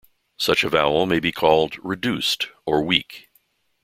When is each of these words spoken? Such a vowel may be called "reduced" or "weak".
Such 0.39 0.63
a 0.63 0.69
vowel 0.69 1.05
may 1.05 1.19
be 1.19 1.31
called 1.31 1.75
"reduced" 1.85 2.47
or 2.65 2.81
"weak". 2.81 3.29